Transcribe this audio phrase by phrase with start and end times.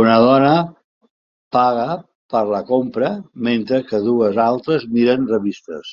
[0.00, 0.50] Una dona
[1.56, 1.86] paga
[2.34, 3.10] per la compra
[3.48, 5.92] mentre que dues altres miren revistes.